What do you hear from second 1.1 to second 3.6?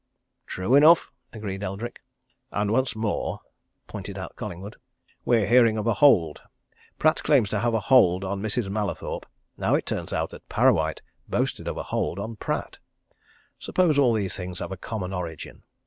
agreed Eldrick. "And once more,"